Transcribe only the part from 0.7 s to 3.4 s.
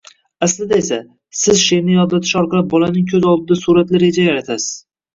esa siz sheʼrni yodlatish orqali bolaning ko‘z